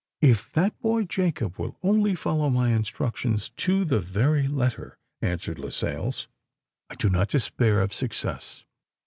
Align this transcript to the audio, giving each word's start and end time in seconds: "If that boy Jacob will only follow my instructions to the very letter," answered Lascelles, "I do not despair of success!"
"If 0.23 0.51
that 0.53 0.79
boy 0.81 1.03
Jacob 1.03 1.59
will 1.59 1.77
only 1.83 2.15
follow 2.15 2.49
my 2.49 2.71
instructions 2.73 3.51
to 3.57 3.85
the 3.85 3.99
very 3.99 4.47
letter," 4.47 4.97
answered 5.21 5.59
Lascelles, 5.59 6.27
"I 6.89 6.95
do 6.95 7.07
not 7.07 7.29
despair 7.29 7.81
of 7.83 7.93
success!" 7.93 8.63